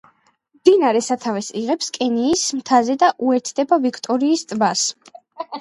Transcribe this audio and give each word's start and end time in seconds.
მდინარე 0.59 1.01
სათავეს 1.07 1.49
იღებს 1.61 1.91
კენიის 1.99 2.45
მთაზე 2.61 2.97
და 3.05 3.11
უერთდება 3.27 3.81
ვიქტორიის 3.85 4.49
ტბას. 4.55 4.89